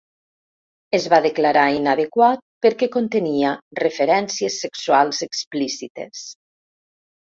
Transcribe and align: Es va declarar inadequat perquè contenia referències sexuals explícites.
Es 0.99 1.05
va 1.13 1.19
declarar 1.25 1.65
inadequat 1.81 2.43
perquè 2.67 2.91
contenia 2.97 3.55
referències 3.85 4.61
sexuals 4.67 5.25
explícites. 5.31 6.31